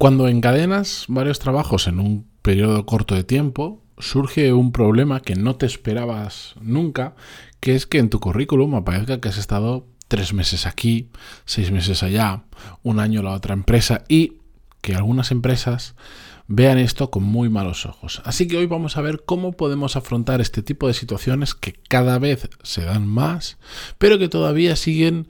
[0.00, 5.56] Cuando encadenas varios trabajos en un periodo corto de tiempo, surge un problema que no
[5.56, 7.14] te esperabas nunca,
[7.60, 11.10] que es que en tu currículum aparezca que has estado tres meses aquí,
[11.44, 12.44] seis meses allá,
[12.82, 14.38] un año en la otra empresa y
[14.80, 15.96] que algunas empresas
[16.46, 18.22] vean esto con muy malos ojos.
[18.24, 22.18] Así que hoy vamos a ver cómo podemos afrontar este tipo de situaciones que cada
[22.18, 23.58] vez se dan más,
[23.98, 25.28] pero que todavía siguen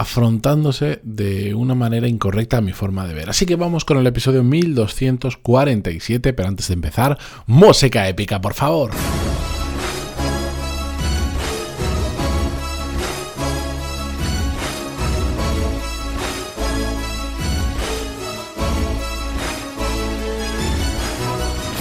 [0.00, 3.28] afrontándose de una manera incorrecta a mi forma de ver.
[3.28, 8.92] Así que vamos con el episodio 1247, pero antes de empezar, música épica, por favor.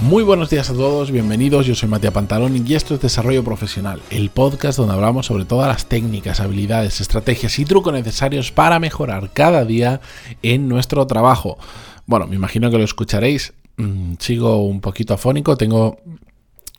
[0.02, 4.02] Muy buenos días a todos, bienvenidos, yo soy Matías Pantalón y esto es Desarrollo Profesional,
[4.10, 9.32] el podcast donde hablamos sobre todas las técnicas, habilidades, estrategias y trucos necesarios para mejorar
[9.34, 10.00] cada día
[10.42, 11.58] en nuestro trabajo.
[12.06, 16.00] Bueno, me imagino que lo escucharéis, mm, sigo un poquito afónico, tengo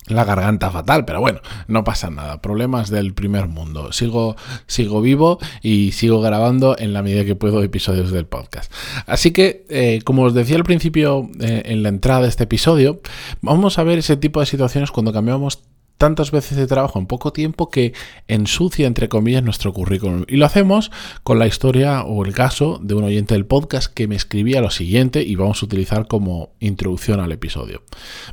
[0.06, 3.92] la garganta fatal, pero bueno, no pasa nada, problemas del primer mundo.
[3.92, 8.72] Sigo, sigo vivo y sigo grabando en la medida que puedo episodios del podcast.
[9.06, 13.00] Así que, eh, como os decía al principio eh, en la entrada de este episodio,
[13.40, 15.62] vamos a ver ese tipo de situaciones cuando cambiamos
[16.00, 17.92] tantas veces de trabajo en poco tiempo que
[18.26, 20.24] ensucia, entre comillas, nuestro currículum.
[20.28, 20.90] Y lo hacemos
[21.24, 24.70] con la historia o el caso de un oyente del podcast que me escribía lo
[24.70, 27.82] siguiente y vamos a utilizar como introducción al episodio.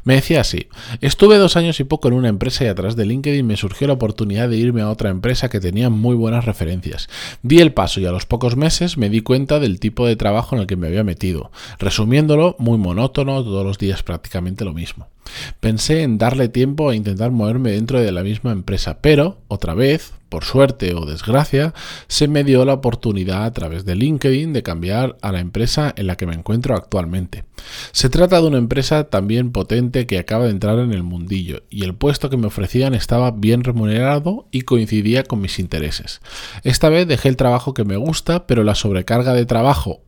[0.05, 0.69] Me decía así,
[1.01, 3.95] estuve dos años y poco en una empresa y atrás de LinkedIn me surgió la
[3.95, 7.09] oportunidad de irme a otra empresa que tenía muy buenas referencias.
[7.43, 10.55] Di el paso y a los pocos meses me di cuenta del tipo de trabajo
[10.55, 11.51] en el que me había metido.
[11.79, 15.09] Resumiéndolo, muy monótono, todos los días prácticamente lo mismo.
[15.59, 20.13] Pensé en darle tiempo a intentar moverme dentro de la misma empresa, pero, otra vez,
[20.29, 21.73] por suerte o desgracia,
[22.07, 26.07] se me dio la oportunidad a través de LinkedIn de cambiar a la empresa en
[26.07, 27.45] la que me encuentro actualmente.
[27.91, 31.83] Se trata de una empresa también potente que acaba de entrar en el mundillo y
[31.83, 36.21] el puesto que me ofrecían estaba bien remunerado y coincidía con mis intereses.
[36.63, 40.01] Esta vez dejé el trabajo que me gusta, pero la sobrecarga de trabajo,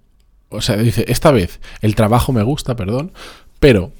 [0.49, 3.13] o sea, dice, esta vez el trabajo me gusta, perdón,
[3.59, 3.91] pero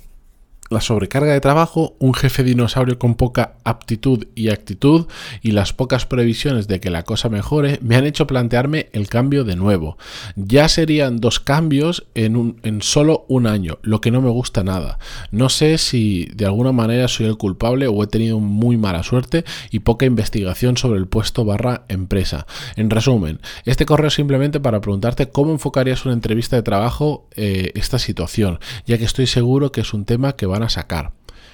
[0.70, 5.08] la sobrecarga de trabajo, un jefe dinosaurio con poca aptitud y actitud
[5.42, 9.44] y las pocas previsiones de que la cosa mejore me han hecho plantearme el cambio
[9.44, 9.98] de nuevo.
[10.36, 14.64] Ya serían dos cambios en, un, en solo un año, lo que no me gusta
[14.64, 15.00] nada.
[15.32, 19.46] No sé si de alguna manera soy el culpable o he tenido muy mala suerte
[19.72, 22.46] y poca investigación sobre el puesto barra empresa.
[22.76, 27.98] En resumen, este correo simplemente para preguntarte cómo enfocarías una entrevista de trabajo eh, esta
[27.98, 31.12] situación, ya que estoy seguro que es un tema que va a sacar.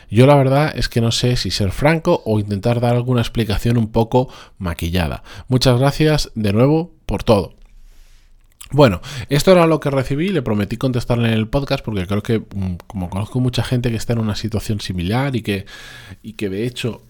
[0.10, 3.78] Yo la verdad es que no sé si ser franco o intentar dar alguna explicación
[3.78, 5.24] un poco maquillada.
[5.48, 7.56] Muchas gracias de nuevo por todo.
[8.72, 12.40] Bueno, esto era lo que recibí, le prometí contestarle en el podcast porque creo que
[12.40, 15.66] mm, como conozco mucha gente que está en una situación similar y que,
[16.24, 17.02] y que de hecho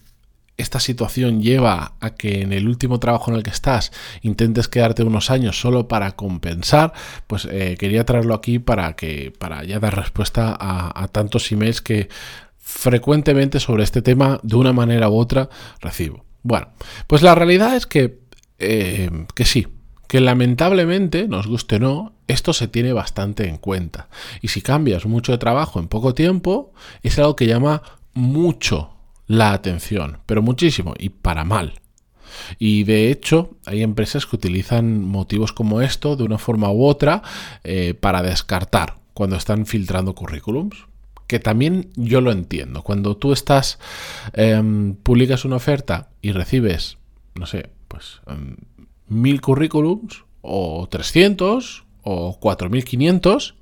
[0.56, 5.02] esta situación lleva a que en el último trabajo en el que estás intentes quedarte
[5.02, 6.92] unos años solo para compensar,
[7.26, 12.08] pues eh, quería traerlo aquí para que para ya dar respuesta a, tantos emails que
[12.58, 15.48] frecuentemente sobre este tema de una manera u otra
[15.80, 16.24] recibo.
[16.42, 16.68] Bueno,
[17.06, 18.18] pues la realidad es que,
[18.58, 19.68] eh, que sí,
[20.08, 24.08] que lamentablemente, nos guste o no, esto se tiene bastante en cuenta.
[24.40, 26.72] Y si cambias mucho de trabajo en poco tiempo,
[27.02, 27.82] es algo que llama
[28.14, 28.95] mucho
[29.26, 31.80] la atención, pero muchísimo y para mal.
[32.58, 37.22] Y de hecho, hay empresas que utilizan motivos como esto de una forma u otra
[37.64, 40.86] eh, para descartar cuando están filtrando currículums.
[41.26, 42.82] Que también yo lo entiendo.
[42.82, 43.80] Cuando tú estás,
[44.32, 46.98] em, publicas una oferta y recibes,
[47.34, 48.56] no sé, pues em,
[49.08, 53.56] mil currículums o 300 o 4500,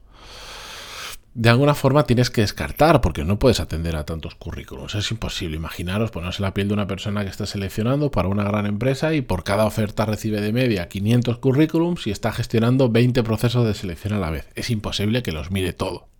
[1.35, 4.95] de alguna forma tienes que descartar, porque no puedes atender a tantos currículos.
[4.95, 5.57] Es imposible.
[5.57, 9.21] Imaginaros ponerse la piel de una persona que está seleccionando para una gran empresa y
[9.21, 14.15] por cada oferta recibe de media 500 currículums y está gestionando 20 procesos de selección
[14.15, 14.49] a la vez.
[14.55, 16.14] Es imposible que los mire todo.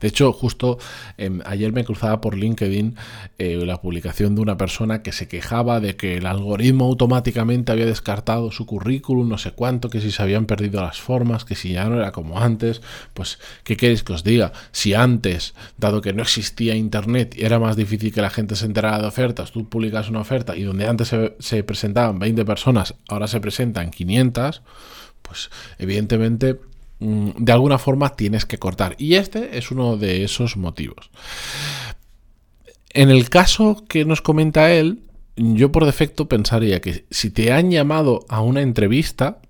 [0.00, 0.78] De hecho, justo
[1.16, 2.96] em, ayer me cruzaba por LinkedIn
[3.38, 7.86] eh, la publicación de una persona que se quejaba de que el algoritmo automáticamente había
[7.86, 11.72] descartado su currículum, no sé cuánto, que si se habían perdido las formas, que si
[11.72, 12.82] ya no era como antes.
[13.14, 14.52] Pues, ¿qué queréis que os diga?
[14.72, 19.00] Si antes, dado que no existía Internet, era más difícil que la gente se enterara
[19.00, 23.26] de ofertas, tú publicas una oferta y donde antes se, se presentaban 20 personas, ahora
[23.26, 24.62] se presentan 500,
[25.22, 26.58] pues evidentemente
[27.02, 28.94] de alguna forma tienes que cortar.
[28.98, 31.10] Y este es uno de esos motivos.
[32.90, 35.02] En el caso que nos comenta él,
[35.36, 39.40] yo por defecto pensaría que si te han llamado a una entrevista,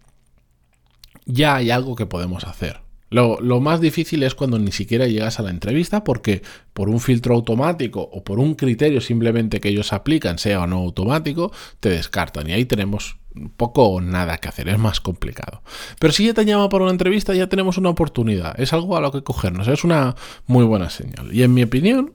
[1.26, 2.81] ya hay algo que podemos hacer.
[3.12, 6.42] Lo, lo, más difícil es cuando ni siquiera llegas a la entrevista porque
[6.72, 10.78] por un filtro automático o por un criterio simplemente que ellos aplican, sea o no
[10.78, 12.48] automático, te descartan.
[12.48, 13.16] Y ahí tenemos
[13.56, 15.62] poco o nada que hacer, es más complicado.
[15.98, 19.00] Pero si ya te llama por una entrevista, ya tenemos una oportunidad, es algo a
[19.00, 20.16] lo que cogernos, es una
[20.46, 21.32] muy buena señal.
[21.32, 22.12] Y en mi opinión,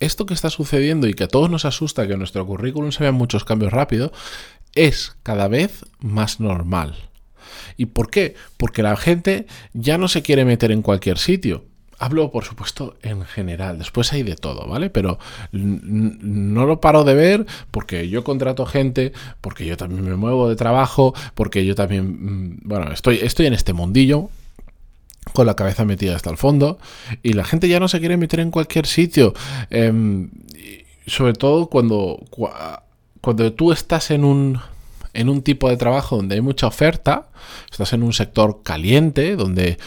[0.00, 3.04] esto que está sucediendo y que a todos nos asusta que en nuestro currículum se
[3.04, 4.12] vean muchos cambios rápido,
[4.74, 6.96] es cada vez más normal.
[7.76, 8.34] ¿Y por qué?
[8.56, 11.64] Porque la gente ya no se quiere meter en cualquier sitio.
[11.98, 13.78] Hablo, por supuesto, en general.
[13.78, 14.90] Después hay de todo, ¿vale?
[14.90, 15.18] Pero
[15.52, 20.56] no lo paro de ver porque yo contrato gente, porque yo también me muevo de
[20.56, 24.30] trabajo, porque yo también, mm, bueno, estoy, estoy en este mundillo
[25.32, 26.78] con la cabeza metida hasta el fondo
[27.22, 29.32] y la gente ya no se quiere meter en cualquier sitio.
[29.70, 30.30] Em,
[31.06, 32.20] sobre todo cuando,
[33.20, 34.60] cuando tú estás en un,
[35.14, 37.28] en un tipo de trabajo donde hay mucha oferta,
[37.70, 39.78] estás en un sector caliente, donde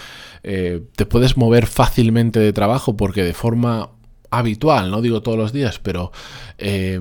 [0.44, 3.89] eh, te puedes mover fácilmente de trabajo porque de forma
[4.30, 6.12] habitual, no digo todos los días, pero
[6.60, 7.00] eh,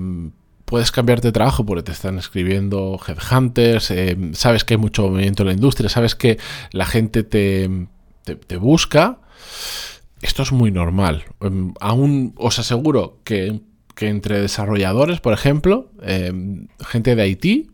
[0.64, 5.42] puedes cambiarte de trabajo porque te están escribiendo headhunters, eh, sabes que hay mucho movimiento
[5.42, 6.38] en la industria, sabes que
[6.72, 7.68] la gente te,
[8.24, 9.18] te, busca.
[10.22, 11.24] Esto es muy normal.
[11.42, 13.60] Em, aún os aseguro que,
[13.94, 15.90] que entre desarrolladores, por ejemplo,
[16.80, 17.73] gente de Haití,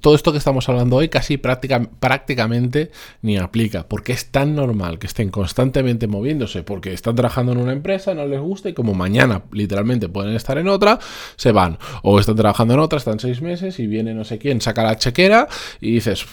[0.00, 2.90] todo esto que estamos hablando hoy casi prácticamente
[3.22, 7.72] ni aplica, porque es tan normal que estén constantemente moviéndose, porque están trabajando en una
[7.72, 10.98] empresa, no les gusta y como mañana literalmente pueden estar en otra,
[11.36, 11.78] se van.
[12.02, 14.96] O están trabajando en otra, están seis meses y viene no sé quién, saca la
[14.96, 15.48] chequera
[15.80, 16.26] y dices,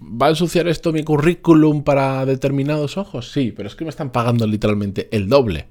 [0.00, 3.30] ¿va a ensuciar esto mi currículum para determinados ojos?
[3.30, 5.66] Sí, pero es que me están pagando literalmente el doble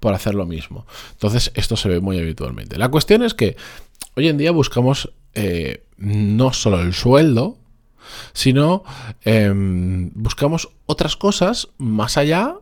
[0.00, 0.86] por hacer lo mismo.
[1.12, 2.78] Entonces esto se ve muy habitualmente.
[2.78, 3.56] La cuestión es que
[4.14, 7.58] hoy en día buscamos eh, no solo el sueldo,
[8.32, 8.84] sino
[9.22, 12.56] em, buscamos otras cosas más allá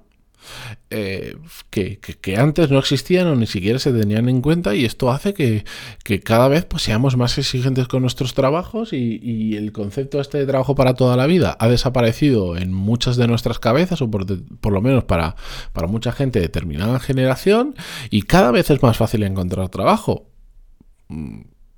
[0.90, 1.36] eh,
[1.70, 5.64] que, antes no existían o ni siquiera se tenían en cuenta y esto hace que,
[6.20, 10.74] cada vez pues, seamos más exigentes con nuestros trabajos y, el concepto este de trabajo
[10.74, 15.04] para toda la vida ha desaparecido en muchas de nuestras cabezas o por, lo menos
[15.04, 15.36] para,
[15.72, 17.76] para mucha gente de determinada generación
[18.10, 20.26] y cada vez es más fácil encontrar trabajo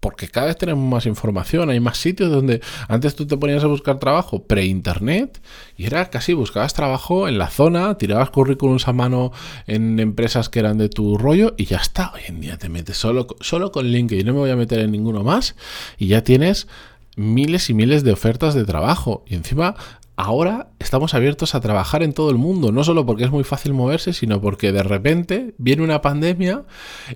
[0.07, 3.67] porque cada vez tenemos más información, hay más sitios donde antes tú te ponías a
[3.67, 5.43] buscar trabajo pre-internet
[5.77, 9.33] y era casi buscabas trabajo en la zona, tirabas currículums a mano
[9.67, 12.13] en empresas que eran de tu rollo y ya está.
[12.15, 14.93] Hoy en día te metes solo, solo con LinkedIn, no me voy a meter en
[14.93, 15.57] ninguno más
[15.99, 16.69] y ya tienes
[17.17, 19.75] miles y miles de ofertas de trabajo y encima
[20.17, 23.75] ahora estamos abiertos a trabajar en todo el mundo, no solo porque es muy fácil
[23.75, 26.65] moverse, sino porque de repente viene una pandemia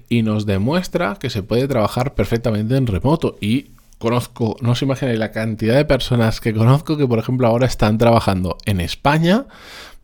[0.08, 3.37] y nos demuestra que se puede trabajar perfectamente en remoto.
[3.41, 7.67] Y conozco, no os imagináis la cantidad de personas que conozco que, por ejemplo, ahora
[7.67, 9.46] están trabajando en España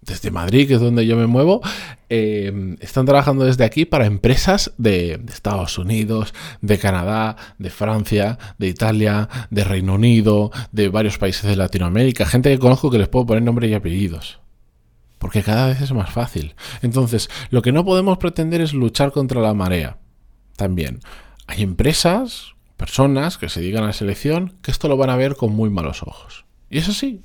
[0.07, 1.61] desde Madrid, que es donde yo me muevo,
[2.09, 8.69] eh, están trabajando desde aquí para empresas de, Estados Unidos, de Canadá, de Francia, de
[8.69, 13.27] Italia, de Reino Unido, de varios países de Latinoamérica, gente que conozco que les puedo
[13.27, 14.41] poner nombre y apellidos.
[15.19, 16.55] Porque cada vez es más fácil.
[16.83, 19.99] Entonces, lo que no podemos pretender es luchar contra la marea.
[20.57, 21.01] También,
[21.47, 25.37] hay empresas, personas que se digan a la selección que esto lo van a ver
[25.37, 26.45] con muy malos ojos.
[26.71, 27.23] Y eso sí,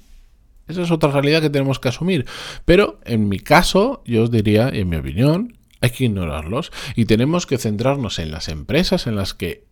[0.67, 2.25] esa es otra realidad que tenemos que asumir.
[2.65, 7.45] Pero en mi caso, yo os diría, en mi opinión, hay que ignorarlos y tenemos
[7.45, 9.65] que centrarnos en las empresas en las que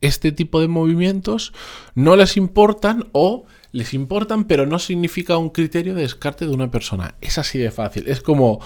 [0.00, 1.52] este tipo de movimientos
[1.94, 6.70] no les importan o les importan, pero no significa un criterio de descarte de una
[6.70, 7.16] persona.
[7.20, 8.08] Es así de fácil.
[8.08, 8.60] Es como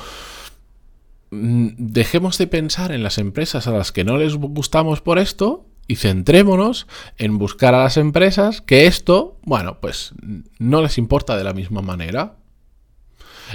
[1.31, 5.70] mm, dejemos de pensar en las empresas a las que no les gustamos por esto
[5.91, 6.87] y centrémonos
[7.19, 10.13] en buscar a las empresas que esto, bueno, pues
[10.61, 12.37] no les importa de la misma manera.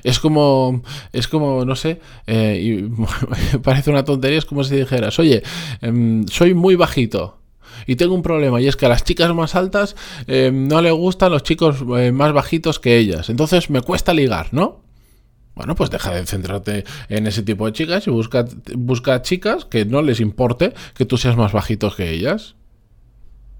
[0.03, 5.17] Es como, es como, no sé, eh, y parece una tontería, es como si dijeras,
[5.17, 5.43] oye,
[5.79, 7.39] em, soy muy bajito
[7.87, 9.95] y tengo un problema y es que a las chicas más altas
[10.27, 14.49] em, no le gustan los chicos eh, más bajitos que ellas, entonces me cuesta ligar,
[14.51, 14.84] ¿no?
[15.55, 18.45] Bueno, pues deja de centrarte en ese tipo de chicas y busca,
[18.75, 22.55] busca chicas que no les importe que tú seas más bajito que ellas.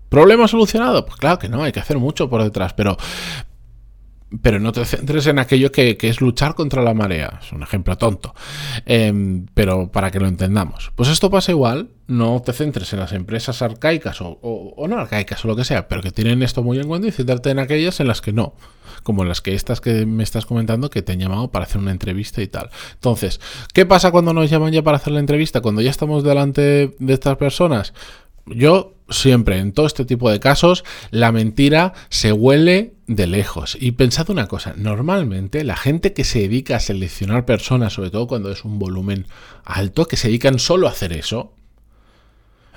[0.10, 1.06] ¿Problema solucionado?
[1.06, 2.98] Pues claro que no, hay que hacer mucho por detrás, pero,
[4.42, 7.40] pero no te centres en aquello que, es luchar contra la marea.
[7.42, 8.34] Es un ejemplo tonto.
[8.86, 10.92] Em, pero para que lo entendamos.
[10.96, 11.90] Pues esto pasa igual.
[12.08, 16.04] No te centres en las empresas arcaicas o, no arcaicas o lo que sea, pero
[16.04, 18.54] que tienen esto muy en cuenta y centrarte en aquellas en las que no.
[19.02, 21.92] Como las que estas que me estás comentando que te han llamado para hacer una
[21.92, 22.70] entrevista y tal.
[22.94, 23.40] Entonces,
[23.74, 25.62] ¿qué pasa cuando nos llaman ya para hacer la entrevista?
[25.62, 27.94] Cuando ya estamos delante de estas personas
[28.46, 33.78] yo siempre, en todo este tipo de casos, la mentira se huele de lejos.
[33.80, 38.28] Y pensad una cosa, normalmente la gente que se dedica a seleccionar personas, sobre todo
[38.28, 39.28] cuando es un volumen
[39.64, 41.54] alto, que se dedican solo a hacer eso,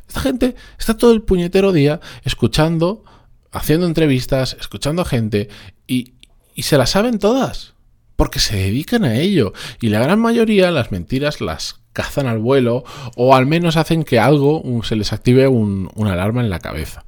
[0.06, 3.04] esta gente está todo el puñetero día escuchando,
[3.52, 5.48] haciendo entrevistas, escuchando a gente
[5.86, 6.14] y,
[6.54, 7.74] y se las saben todas.
[8.18, 9.52] Porque se dedican a ello.
[9.80, 12.82] Y la gran mayoría las mentiras las cazan al vuelo
[13.16, 17.04] o al menos hacen que algo se les active un, una alarma en la cabeza.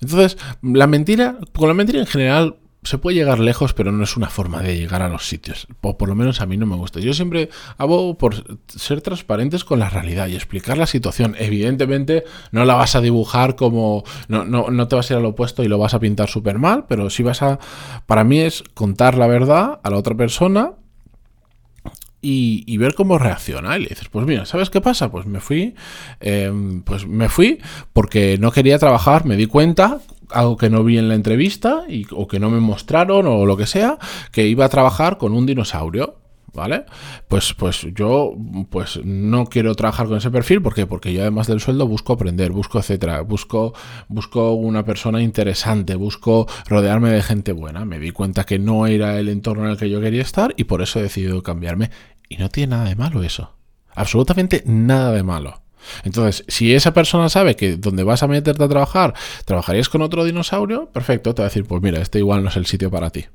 [0.00, 2.56] Entonces, la mentira, con la mentira en general
[2.86, 5.66] se puede llegar lejos, pero no es una forma de llegar a los sitios.
[5.80, 7.00] O por lo menos a mí no me gusta.
[7.00, 11.36] Yo siempre hago por ser transparentes con la realidad y explicar la situación.
[11.38, 14.04] Evidentemente no la vas a dibujar como...
[14.28, 16.58] No, no, no te vas a ir al opuesto y lo vas a pintar súper
[16.58, 17.58] mal, pero sí vas a...
[18.06, 20.72] Para mí es contar la verdad a la otra persona
[22.28, 23.76] y, ver cómo reacciona.
[23.76, 25.10] Y le dices, pues mira, ¿sabes qué pasa?
[25.10, 25.74] Pues me fui,
[26.20, 27.60] em, pues me fui
[27.92, 32.06] porque no quería trabajar, me di cuenta, algo que no vi en la entrevista y,
[32.10, 33.98] o que no me mostraron o lo que sea,
[34.32, 36.16] que iba a trabajar con un dinosaurio.
[36.56, 36.84] ¿vale?
[37.28, 38.32] Pues, pues yo
[38.70, 40.86] pues no quiero trabajar con ese perfil, ¿por qué?
[40.86, 43.74] Porque yo además del sueldo busco aprender, busco etcétera, busco,
[44.08, 47.84] busco una persona interesante, busco rodearme de gente buena.
[47.84, 50.64] Me di cuenta que no era el entorno en el que yo quería estar y
[50.64, 51.90] por eso he decidido cambiarme.
[52.28, 53.52] Y no tiene nada de malo eso.
[53.94, 55.65] Absolutamente nada de malo.
[56.04, 59.14] Entonces, si esa persona sabe que donde vas a meterte a trabajar,
[59.44, 62.56] trabajarías con otro dinosaurio, perfecto, te va a decir, pues mira, este igual no es
[62.56, 63.26] el sitio para ti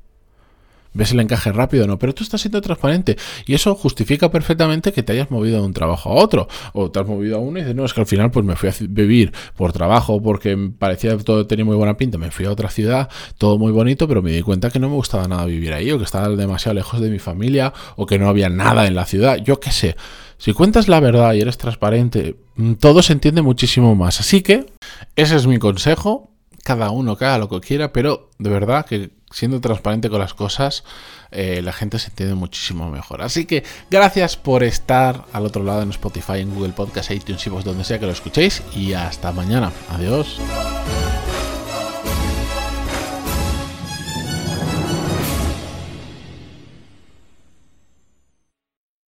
[0.94, 4.92] ves el encaje rápido o no, pero tú estás siendo transparente y eso justifica perfectamente
[4.92, 7.58] que te hayas movido de un trabajo a otro o te has movido a uno
[7.58, 10.56] y dices, no, es que al final pues me fui a vivir por trabajo porque
[10.78, 13.08] parecía que todo tenía muy buena pinta, me fui a otra ciudad,
[13.38, 15.98] todo muy bonito, pero me di cuenta que no me gustaba nada vivir ahí o
[15.98, 19.36] que estaba demasiado lejos de mi familia o que no había nada en la ciudad,
[19.38, 19.96] yo qué sé.
[20.42, 24.18] Si cuentas la verdad y eres transparente, mm, todo se entiende muchísimo más.
[24.18, 24.66] Así que
[25.14, 26.32] ese es mi consejo.
[26.64, 30.84] Cada uno que lo que quiera, pero de verdad que siendo transparente con las cosas,
[31.30, 33.22] eh, la gente se entiende muchísimo mejor.
[33.22, 37.50] Así que gracias por estar al otro lado en Spotify, en Google Podcast, iTunes y
[37.50, 38.62] vos donde sea que lo escuchéis.
[38.74, 39.72] Y hasta mañana.
[39.90, 40.38] Adiós.